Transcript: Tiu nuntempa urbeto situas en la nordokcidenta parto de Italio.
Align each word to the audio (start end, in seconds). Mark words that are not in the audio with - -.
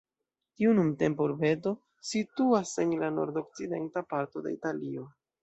Tiu 0.59 0.71
nuntempa 0.77 1.21
urbeto 1.25 1.73
situas 2.13 2.73
en 2.85 2.97
la 3.03 3.11
nordokcidenta 3.19 4.05
parto 4.17 4.45
de 4.49 4.57
Italio. 4.59 5.07